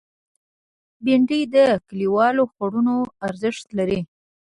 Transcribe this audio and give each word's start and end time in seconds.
بېنډۍ 1.03 1.41
د 1.55 1.57
کلیوالو 1.87 2.43
خوړونو 2.53 2.95
ارزښت 3.27 3.65
لري 3.77 3.99